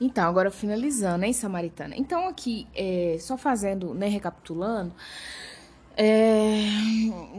[0.00, 1.96] Então, agora finalizando, hein, Samaritana?
[1.96, 4.94] Então, aqui, é, só fazendo, né, recapitulando,
[5.96, 6.62] é,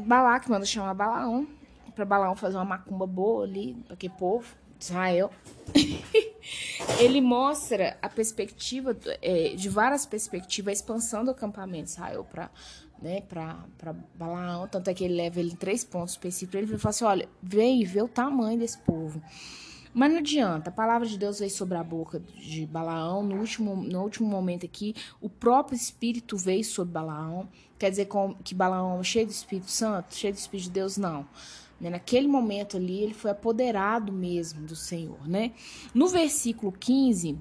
[0.05, 1.47] Balaque manda chamar Balaão,
[1.95, 4.45] para Balaão fazer uma macumba boa ali, para que povo,
[4.79, 5.31] Israel.
[6.99, 12.49] Ele mostra a perspectiva, é, de várias perspectivas, a expansão do acampamento de Israel para
[13.01, 16.89] né, para Balaão, tanto é que ele leva ele em três pontos específicos, ele fala
[16.89, 19.21] assim, olha, vem e vê o tamanho desse povo.
[19.93, 23.23] Mas não adianta, a palavra de Deus veio sobre a boca de Balaão.
[23.23, 27.49] No último, no último momento aqui, o próprio Espírito veio sobre Balaão.
[27.77, 28.07] Quer dizer
[28.43, 30.97] que Balaão é cheio do Espírito Santo, cheio do Espírito de Deus?
[30.97, 31.25] Não.
[31.81, 35.53] Né, naquele momento ali, ele foi apoderado mesmo do Senhor, né?
[35.93, 37.37] No versículo 15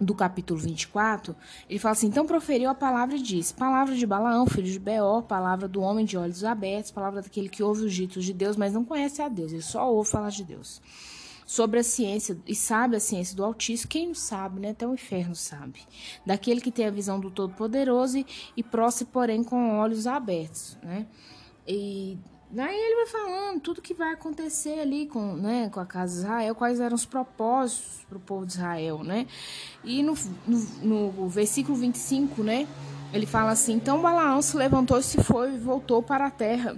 [0.00, 1.36] do capítulo 24,
[1.68, 5.22] ele fala assim: Então proferiu a palavra e disse: Palavra de Balaão, filho de Beor,
[5.22, 8.72] palavra do homem de olhos abertos, palavra daquele que ouve os ditos de Deus, mas
[8.72, 10.80] não conhece a Deus, ele só ouve falar de Deus
[11.48, 14.72] sobre a ciência e sabe a ciência do Altíssimo, quem não sabe, né?
[14.72, 15.80] Até o inferno sabe.
[16.26, 18.62] Daquele que tem a visão do Todo-Poderoso e, e
[19.10, 21.06] porém, com olhos abertos, né?
[21.66, 22.18] E
[22.50, 26.18] daí ele vai falando tudo que vai acontecer ali com, né, com a casa de
[26.18, 29.26] Israel, quais eram os propósitos para o povo de Israel, né?
[29.82, 30.12] E no,
[30.46, 32.68] no, no versículo 25, né?
[33.10, 36.76] Ele fala assim: Então Balaão se levantou, se foi e voltou para a terra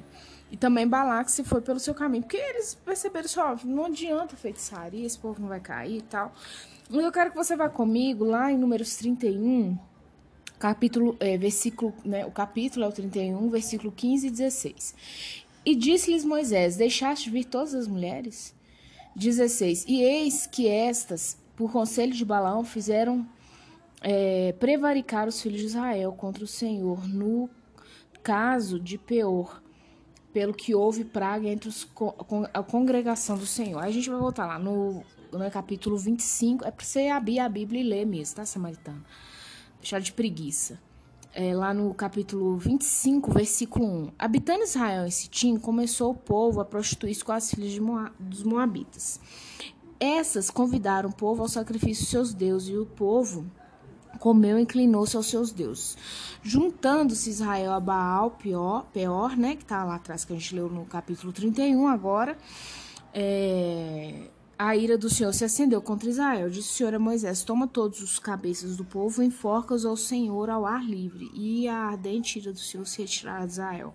[0.50, 2.22] e também Balaque se foi pelo seu caminho.
[2.22, 6.32] Porque eles perceberam só, não adianta feitiçaria, esse povo não vai cair e tal.
[6.90, 9.78] Mas eu quero que você vá comigo lá em Números 31,
[10.58, 14.94] capítulo, é, versículo, né, o capítulo é o 31, versículo 15 e 16.
[15.64, 18.52] E disse-lhes Moisés: Deixaste vir todas as mulheres?
[19.14, 19.84] 16.
[19.86, 23.26] E eis que estas, por conselho de Balaão, fizeram
[24.00, 27.48] é, prevaricar os filhos de Israel contra o Senhor no
[28.22, 29.62] caso de Peor
[30.32, 31.88] pelo que houve praga entre os,
[32.52, 33.80] a congregação do Senhor.
[33.80, 36.64] Aí a gente vai voltar lá no, no capítulo 25.
[36.64, 39.04] É para você abrir a Bíblia e ler mesmo, tá, Samaritano?
[39.80, 40.78] Deixar de preguiça.
[41.32, 44.12] É, lá no capítulo 25, versículo 1.
[44.18, 49.20] Habitando Israel em Sitim, começou o povo a prostituir-se com as filhas Moab, dos Moabitas.
[49.98, 53.46] Essas convidaram o povo ao sacrifício de seus deuses, e o povo
[54.20, 55.96] comeu e inclinou-se aos seus deuses.
[56.42, 60.68] Juntando-se Israel a Baal, pior, Peor, né, que está lá atrás, que a gente leu
[60.68, 62.38] no capítulo 31 agora,
[63.12, 66.50] é, a ira do Senhor se acendeu contra Israel.
[66.50, 70.66] Disse o Senhor a Moisés: Toma todos os cabeças do povo, enforca-os ao Senhor ao
[70.66, 71.30] ar livre.
[71.34, 73.94] E a ardente ira do Senhor se retirará de Israel.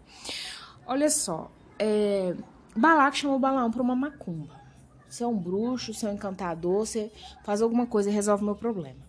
[0.88, 2.36] Olha só, é,
[2.76, 4.60] Balac chamou Balaão para uma macumba.
[5.08, 7.12] Você é um bruxo, você é um encantador, você
[7.44, 9.05] faz alguma coisa e resolve o meu problema.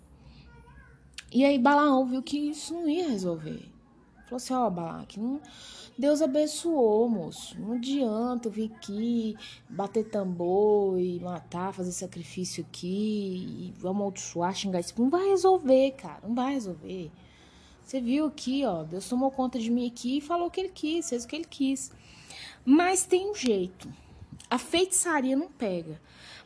[1.33, 3.69] E aí Balaão viu que isso não ia resolver.
[4.27, 5.21] Falou assim, ó, oh, Balaque.
[5.97, 7.59] Deus abençoou, moço.
[7.61, 9.37] Não adianta eu vir aqui,
[9.69, 14.95] bater tambor e matar, fazer sacrifício aqui, e amaldiçoar, xingar isso.
[14.99, 17.11] Não vai resolver, cara, não vai resolver.
[17.83, 20.73] Você viu aqui, ó, Deus tomou conta de mim aqui e falou o que ele
[20.75, 21.93] quis, fez o que ele quis.
[22.65, 23.89] Mas tem um jeito.
[24.51, 26.01] A feitiçaria não pega.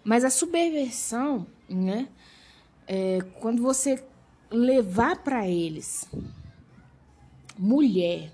[0.05, 2.09] Mas a subversão, né?
[2.87, 4.05] É, quando você
[4.51, 6.09] levar para eles
[7.57, 8.33] mulher,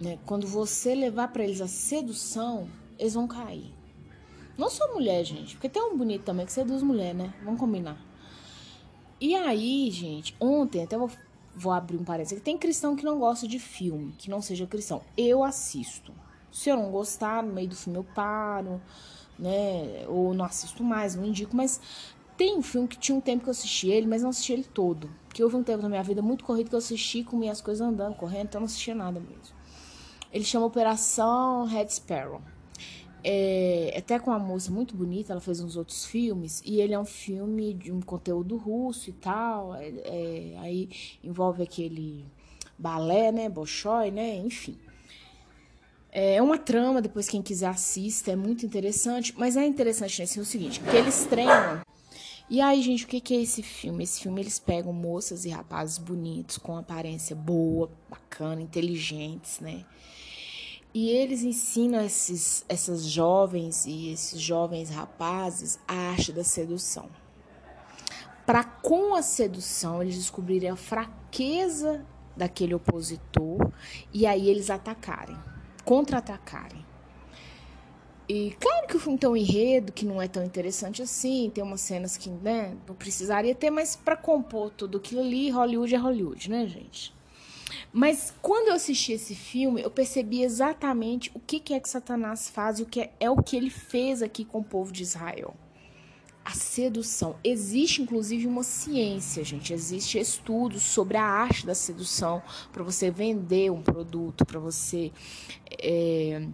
[0.00, 0.18] né?
[0.26, 2.68] Quando você levar para eles a sedução,
[2.98, 3.72] eles vão cair.
[4.58, 7.32] Não só mulher, gente, porque tem um bonito também que seduz mulher, né?
[7.42, 7.98] Vamos combinar.
[9.20, 11.10] E aí, gente, ontem, até vou,
[11.54, 15.02] vou abrir um parênteses, tem cristão que não gosta de filme, que não seja cristão.
[15.16, 16.12] Eu assisto.
[16.52, 18.80] Se eu não gostar, no meio do filme eu paro,
[19.38, 20.06] né?
[20.08, 21.80] Ou não assisto mais, não indico, mas
[22.36, 24.64] tem um filme que tinha um tempo que eu assisti ele, mas não assisti ele
[24.64, 25.10] todo.
[25.26, 27.86] Porque houve um tempo na minha vida muito corrido que eu assisti com minhas coisas
[27.86, 29.54] andando, correndo, então não assistia nada mesmo.
[30.32, 32.42] Ele chama Operação Red Sparrow.
[33.24, 36.98] É, até com uma moça muito bonita, ela fez uns outros filmes, e ele é
[36.98, 39.74] um filme de um conteúdo russo e tal.
[39.74, 40.88] É, é, aí
[41.24, 42.24] envolve aquele
[42.78, 43.48] balé, né?
[43.48, 44.36] Bolshoi, né?
[44.36, 44.78] Enfim.
[46.12, 49.34] É uma trama, depois quem quiser assista, é muito interessante.
[49.36, 51.82] Mas é interessante nesse né, o seguinte, que eles treinam
[52.48, 54.04] e aí, gente, o que é esse filme?
[54.04, 59.84] Esse filme eles pegam moças e rapazes bonitos, com aparência boa, bacana, inteligentes, né?
[60.94, 67.10] E eles ensinam esses, essas jovens e esses jovens rapazes a arte da sedução.
[68.46, 72.06] Para com a sedução eles descobrirem a fraqueza
[72.36, 73.72] daquele opositor
[74.14, 75.36] e aí eles atacarem,
[75.84, 76.86] contra-atacarem.
[78.28, 81.62] E claro que o filme tem um enredo que não é tão interessante assim, tem
[81.62, 85.98] umas cenas que né, não precisaria ter, mas para compor tudo aquilo ali, Hollywood é
[85.98, 87.14] Hollywood, né, gente?
[87.92, 92.48] Mas quando eu assisti esse filme, eu percebi exatamente o que, que é que Satanás
[92.48, 95.02] faz e o que é, é o que ele fez aqui com o povo de
[95.02, 95.54] Israel.
[96.44, 97.36] a sedução.
[97.42, 99.72] Existe inclusive uma ciência, gente.
[99.72, 102.40] Existe estudos sobre a arte da sedução
[102.72, 105.10] para você vender um produto, para você
[105.82, 106.46] é,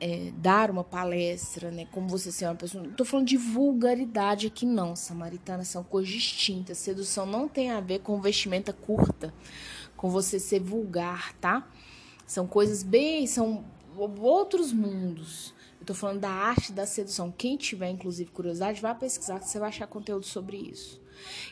[0.00, 1.86] é, dar uma palestra, né?
[1.90, 2.84] Como você ser uma pessoa.
[2.84, 4.94] Não tô falando de vulgaridade aqui, não.
[4.94, 6.78] Samaritana são coisas distintas.
[6.78, 9.32] Sedução não tem a ver com vestimenta curta,
[9.96, 11.66] com você ser vulgar, tá?
[12.26, 13.26] São coisas bem.
[13.26, 13.64] São
[13.96, 15.54] outros mundos.
[15.80, 17.30] Eu tô falando da arte da sedução.
[17.30, 21.00] Quem tiver, inclusive, curiosidade, vá pesquisar que você vai achar conteúdo sobre isso.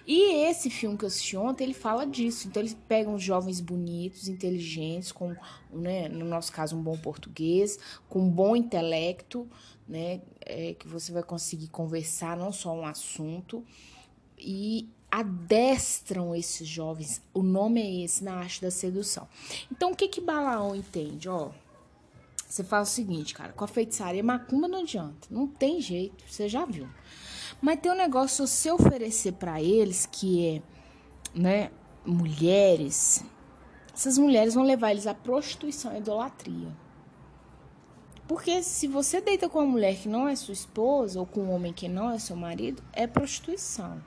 [0.06, 2.48] E esse filme que eu assisti ontem, ele fala disso.
[2.48, 5.34] Então, eles pegam jovens bonitos, inteligentes, com,
[5.70, 7.78] né, no nosso caso, um bom português,
[8.08, 9.48] com um bom intelecto,
[9.88, 13.64] né, é, que você vai conseguir conversar não só um assunto,
[14.38, 17.22] e adestram esses jovens.
[17.32, 19.28] O nome é esse na arte da sedução.
[19.70, 21.28] Então, o que que Balaão entende?
[21.28, 21.50] Ó,
[22.54, 26.48] você faz o seguinte, cara, com a feitiçaria macumba não adianta, não tem jeito, você
[26.48, 26.86] já viu.
[27.60, 30.62] Mas tem um negócio, se oferecer para eles, que é,
[31.34, 31.72] né,
[32.06, 33.24] mulheres,
[33.92, 36.68] essas mulheres vão levar eles à prostituição e idolatria.
[38.28, 41.50] Porque se você deita com uma mulher que não é sua esposa, ou com um
[41.50, 44.00] homem que não é seu marido, é prostituição.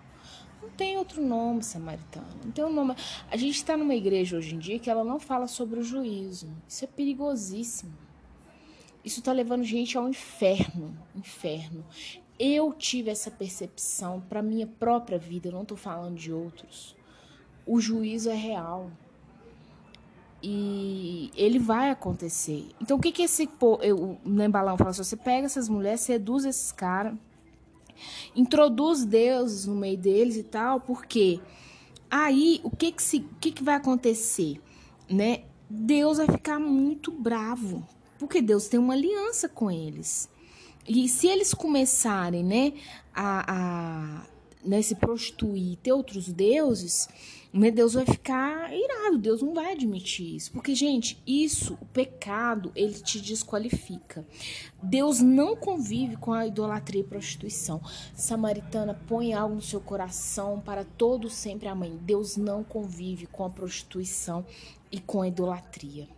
[0.61, 2.27] Não tem outro nome samaritano.
[2.45, 2.95] Não tem um nome.
[3.29, 6.47] A gente está numa igreja hoje em dia que ela não fala sobre o juízo.
[6.65, 8.06] Isso é perigosíssimo.
[9.03, 11.85] Isso está levando gente ao inferno, inferno.
[12.39, 16.95] Eu tive essa percepção para minha própria vida, eu não estou falando de outros.
[17.65, 18.91] O juízo é real.
[20.41, 22.67] E ele vai acontecer.
[22.79, 23.49] Então, o que que esse
[23.81, 27.15] eu, no embalão fala assim, você pega essas mulheres, seduz esses caras,
[28.35, 31.39] introduz deuses no meio deles e tal, porque
[32.09, 34.61] aí o que que, se, o que que vai acontecer,
[35.09, 35.43] né?
[35.69, 37.85] Deus vai ficar muito bravo,
[38.17, 40.29] porque Deus tem uma aliança com eles.
[40.87, 42.73] E se eles começarem, né,
[43.13, 44.27] a, a
[44.63, 47.09] né, se prostituir, ter outros deuses,
[47.51, 50.51] né, Deus vai ficar irado, Deus não vai admitir isso.
[50.51, 54.25] Porque, gente, isso, o pecado, ele te desqualifica.
[54.81, 57.81] Deus não convive com a idolatria e prostituição.
[58.15, 61.97] Samaritana, põe algo no seu coração para todo sempre, amém.
[62.01, 64.45] Deus não convive com a prostituição
[64.89, 66.16] e com a idolatria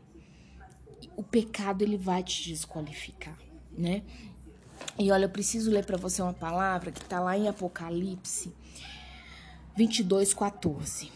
[1.20, 3.38] o pecado ele vai te desqualificar,
[3.78, 4.04] né?
[4.98, 8.54] E olha, eu preciso ler para você uma palavra que está lá em Apocalipse
[9.76, 11.12] 22, 14,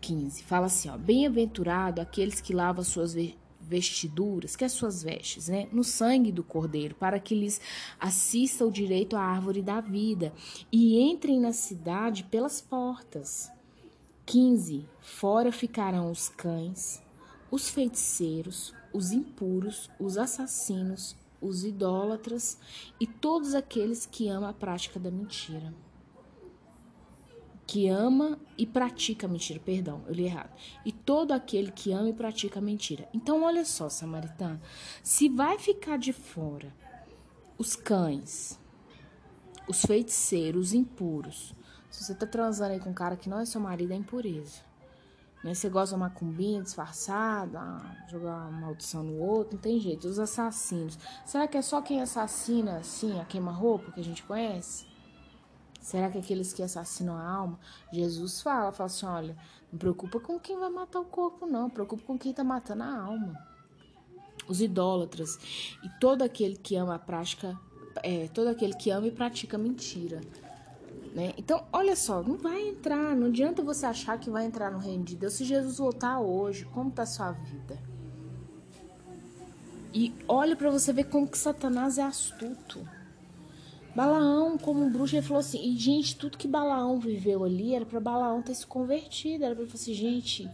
[0.00, 0.42] 15.
[0.42, 3.14] Fala assim, ó: Bem-aventurado aqueles que lavam suas
[3.60, 7.60] vestiduras, que é suas vestes, né, no sangue do Cordeiro, para que lhes
[8.00, 10.32] assista o direito à árvore da vida
[10.72, 13.48] e entrem na cidade pelas portas.
[14.26, 14.84] 15.
[15.00, 17.00] Fora ficarão os cães,
[17.50, 22.58] os feiticeiros, os impuros, os assassinos, os idólatras
[23.00, 25.72] e todos aqueles que amam a prática da mentira.
[27.66, 30.50] Que ama e pratica mentira, perdão, eu li errado.
[30.86, 33.06] E todo aquele que ama e pratica mentira.
[33.12, 34.60] Então, olha só, samaritano,
[35.02, 36.74] se vai ficar de fora
[37.58, 38.58] os cães,
[39.68, 41.54] os feiticeiros, os impuros,
[41.90, 44.67] se você tá transando aí com um cara que não é seu marido, é impureza.
[45.48, 45.54] Né?
[45.54, 50.06] Você gosta de uma macumbinha disfarçada, jogar uma maldição no outro, não tem jeito.
[50.06, 50.98] Os assassinos.
[51.24, 54.86] Será que é só quem assassina, assim, a queima-roupa que a gente conhece?
[55.80, 57.58] Será que é aqueles que assassinam a alma?
[57.90, 59.36] Jesus fala, fala assim, olha,
[59.72, 61.70] não preocupa com quem vai matar o corpo, não.
[61.70, 63.32] Preocupa com quem tá matando a alma.
[64.46, 65.38] Os idólatras.
[65.82, 67.58] E todo aquele que ama a prática,
[68.02, 70.20] é, todo aquele que ama e pratica mentira.
[71.14, 71.32] Né?
[71.36, 75.04] Então, olha só, não vai entrar, não adianta você achar que vai entrar no reino
[75.04, 75.34] de Deus.
[75.34, 77.78] Se Jesus voltar hoje, como está sua vida?
[79.92, 82.86] E olha para você ver como que Satanás é astuto.
[83.94, 87.98] Balaão, como bruxo, ele falou assim, e gente, tudo que Balaão viveu ali era para
[87.98, 90.48] Balaão ter se convertido, era para ele falar assim, gente,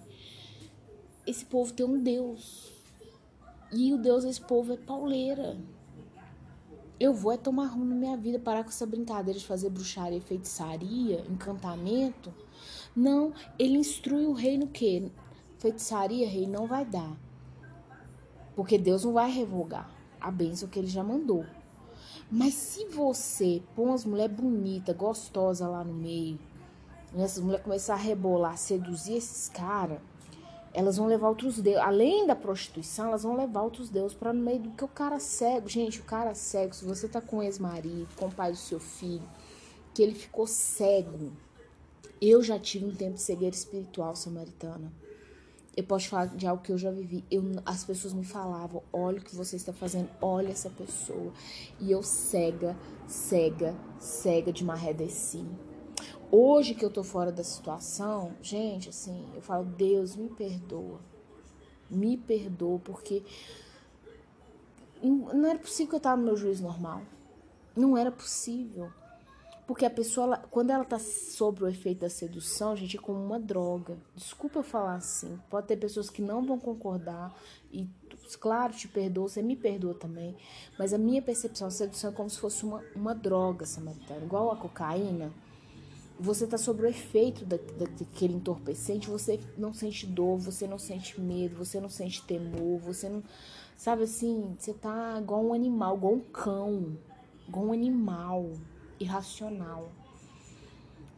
[1.26, 2.72] esse povo tem um Deus.
[3.72, 5.58] E o Deus desse povo é pauleira.
[6.98, 10.20] Eu vou é tomar rumo na minha vida, parar com essa brincadeira de fazer bruxaria,
[10.20, 12.32] feitiçaria, encantamento.
[12.94, 15.10] Não, ele instrui o rei no quê?
[15.58, 17.16] Feitiçaria, rei, não vai dar.
[18.54, 21.44] Porque Deus não vai revogar a bênção que ele já mandou.
[22.30, 26.38] Mas se você pôr umas mulheres bonitas, gostosas lá no meio,
[27.16, 30.00] essas mulheres começar a rebolar, seduzir esses caras,
[30.74, 31.80] elas vão levar outros deuses.
[31.80, 35.20] Além da prostituição, elas vão levar outros deuses para no meio do que o cara
[35.20, 35.68] cego.
[35.68, 39.22] Gente, o cara cego, se você tá com ex-marido, com o pai do seu filho,
[39.94, 41.32] que ele ficou cego.
[42.20, 44.92] Eu já tive um tempo de cegueira espiritual samaritana.
[45.76, 47.24] Eu posso falar de algo que eu já vivi.
[47.30, 51.32] Eu, as pessoas me falavam: olha o que você está fazendo, olha essa pessoa.
[51.80, 52.76] E eu cega,
[53.06, 55.44] cega, cega de maré desci.
[56.36, 60.98] Hoje que eu tô fora da situação, gente, assim, eu falo: Deus, me perdoa.
[61.88, 63.22] Me perdoa, porque
[65.00, 67.02] não era possível que eu tava no meu juízo normal.
[67.76, 68.90] Não era possível.
[69.64, 73.24] Porque a pessoa, ela, quando ela tá sob o efeito da sedução, gente, é como
[73.24, 73.96] uma droga.
[74.16, 75.38] Desculpa eu falar assim.
[75.48, 77.32] Pode ter pessoas que não vão concordar.
[77.72, 77.88] E,
[78.40, 80.36] claro, te perdoo, você me perdoa também.
[80.76, 84.24] Mas a minha percepção, a sedução é como se fosse uma, uma droga samaritana.
[84.24, 85.32] Igual a cocaína.
[86.18, 91.20] Você tá sob o efeito da, daquele entorpecente, você não sente dor, você não sente
[91.20, 93.22] medo, você não sente temor, você não.
[93.76, 96.96] Sabe assim, você tá igual um animal, igual um cão,
[97.48, 98.52] igual um animal
[99.00, 99.90] irracional.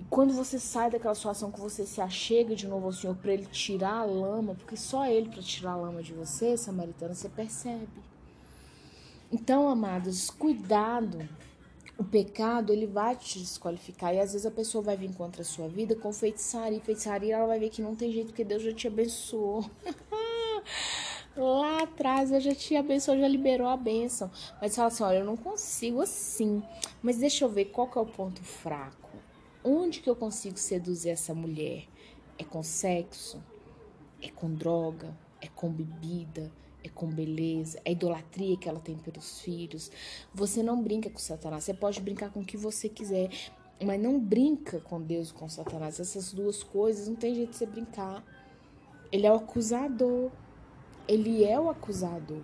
[0.00, 3.32] E quando você sai daquela situação que você se achega de novo ao Senhor para
[3.32, 7.28] ele tirar a lama, porque só ele para tirar a lama de você, samaritana, você
[7.28, 7.88] percebe.
[9.32, 11.28] Então, amados, cuidado.
[11.98, 14.14] O pecado, ele vai te desqualificar.
[14.14, 16.80] E às vezes a pessoa vai vir contra a sua vida com feitiçaria.
[16.80, 19.68] Feitiçaria, ela vai ver que não tem jeito, porque Deus já te abençoou.
[21.36, 24.30] Lá atrás eu já te abençoou, já liberou a bênção.
[24.60, 26.62] Mas fala assim: olha, eu não consigo assim.
[27.02, 29.10] Mas deixa eu ver qual que é o ponto fraco.
[29.62, 31.84] Onde que eu consigo seduzir essa mulher?
[32.38, 33.42] É com sexo?
[34.22, 35.16] É com droga?
[35.40, 36.50] É com bebida?
[36.86, 37.80] É com beleza?
[37.84, 39.90] É idolatria que ela tem pelos filhos?
[40.32, 41.64] Você não brinca com Satanás.
[41.64, 43.28] Você pode brincar com o que você quiser.
[43.84, 45.98] Mas não brinca com Deus com Satanás.
[45.98, 48.24] Essas duas coisas não tem jeito de você brincar.
[49.10, 50.30] Ele é o acusador.
[51.08, 52.42] Ele é o acusador.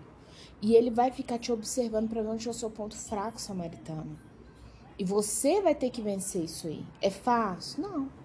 [0.61, 4.19] E ele vai ficar te observando para ver onde é o seu ponto fraco, samaritano.
[4.99, 6.85] E você vai ter que vencer isso aí.
[7.01, 7.83] É fácil?
[7.83, 8.22] Não.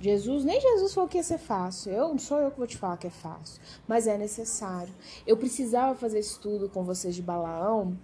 [0.00, 1.92] Jesus, nem Jesus falou que ia ser fácil.
[1.92, 4.92] Eu não sou eu que vou te falar que é fácil, mas é necessário.
[5.26, 7.98] Eu precisava fazer estudo com vocês de Balaão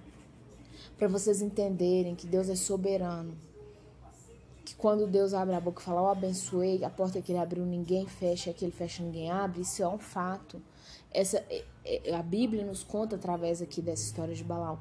[0.99, 3.35] para vocês entenderem que Deus é soberano.
[4.63, 7.65] Que quando Deus abre a boca e fala, eu abençoei, a porta que ele abriu
[7.65, 10.61] ninguém fecha, que ele fecha ninguém abre, isso é um fato.
[11.11, 14.79] Essa, é, é, a Bíblia nos conta através aqui dessa história de Balaão.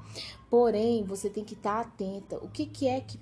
[0.49, 2.37] Porém, você tem que estar atenta.
[2.37, 3.17] O que, que é que.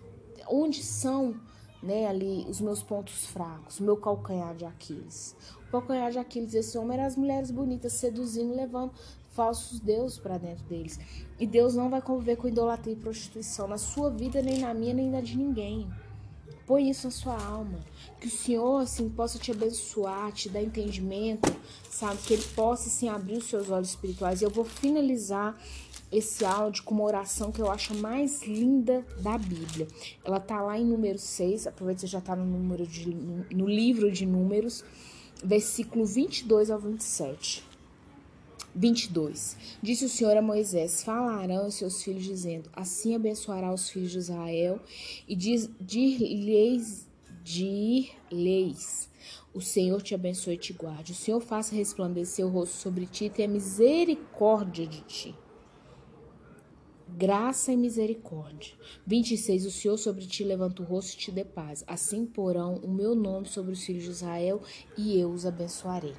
[0.47, 1.35] Onde são
[1.83, 5.35] né, ali os meus pontos fracos, meu calcanhar de Aquiles?
[5.67, 8.91] O calcanhar de Aquiles, esse homem era as mulheres bonitas seduzindo, levando
[9.31, 10.99] falsos deuses para dentro deles.
[11.39, 14.93] E Deus não vai conviver com idolatria e prostituição na sua vida, nem na minha,
[14.93, 15.89] nem na de ninguém.
[16.65, 17.79] Põe isso na sua alma.
[18.21, 21.53] Que o Senhor, assim, possa te abençoar, te dar entendimento,
[21.89, 22.21] sabe?
[22.21, 24.41] Que Ele possa, assim, abrir os seus olhos espirituais.
[24.41, 25.57] E eu vou finalizar
[26.13, 29.87] esse áudio com uma oração que eu acho mais linda da Bíblia.
[30.23, 33.67] Ela tá lá em número 6, aproveita que você já tá no, número de, no
[33.67, 34.85] livro de Números,
[35.43, 37.63] versículo 22 ao 27.
[38.75, 39.57] 22.
[39.81, 44.17] Disse o Senhor a Moisés: Falarão os seus filhos, dizendo: Assim abençoará os filhos de
[44.19, 44.79] Israel,
[45.27, 47.07] e dir-lhes:
[47.43, 49.09] dir-leis.
[49.53, 51.11] O Senhor te abençoe e te guarde.
[51.11, 55.35] O Senhor faça resplandecer o rosto sobre ti e tenha misericórdia de ti.
[57.15, 58.73] Graça e misericórdia.
[59.05, 59.67] 26.
[59.67, 61.83] O Senhor sobre ti levanta o rosto e te dê paz.
[61.85, 64.61] Assim porão o meu nome sobre os filhos de Israel
[64.97, 66.15] e eu os abençoarei.